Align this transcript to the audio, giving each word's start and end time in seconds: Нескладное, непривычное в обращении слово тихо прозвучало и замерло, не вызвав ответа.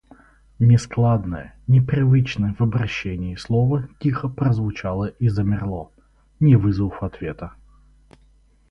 Нескладное, 0.57 1.53
непривычное 1.67 2.55
в 2.57 2.63
обращении 2.63 3.35
слово 3.35 3.87
тихо 3.99 4.29
прозвучало 4.29 5.05
и 5.05 5.29
замерло, 5.29 5.91
не 6.39 6.55
вызвав 6.55 7.03
ответа. 7.03 7.53